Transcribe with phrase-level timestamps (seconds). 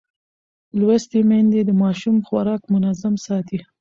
[0.79, 3.59] لوستې میندې د ماشوم خوراک منظم ساتي.